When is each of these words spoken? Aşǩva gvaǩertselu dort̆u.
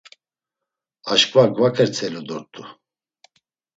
Aşǩva 1.11 1.43
gvaǩertselu 1.55 2.21
dort̆u. 2.27 2.63